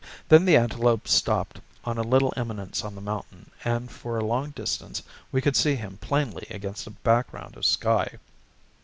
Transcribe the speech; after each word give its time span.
Then 0.29 0.45
the 0.45 0.57
antelope 0.57 1.07
stopped 1.07 1.61
on 1.85 1.99
a 1.99 2.01
little 2.01 2.33
eminence 2.35 2.83
on 2.83 2.95
the 2.95 3.01
mountain, 3.01 3.51
and 3.63 3.91
for 3.91 4.17
a 4.17 4.23
long 4.25 4.49
distance 4.49 5.03
we 5.31 5.41
could 5.41 5.55
see 5.55 5.75
him 5.75 5.97
plainly 6.01 6.47
against 6.49 6.87
a 6.87 7.01
background 7.05 7.55
of 7.55 7.65
sky. 7.65 8.17